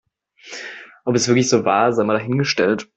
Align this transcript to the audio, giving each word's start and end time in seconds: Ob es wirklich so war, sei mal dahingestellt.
Ob 1.05 1.13
es 1.15 1.27
wirklich 1.27 1.47
so 1.47 1.63
war, 1.63 1.93
sei 1.93 2.03
mal 2.03 2.17
dahingestellt. 2.17 2.89